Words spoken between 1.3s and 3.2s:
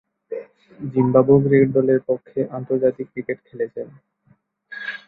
cricket দলের পক্ষে আন্তর্জাতিক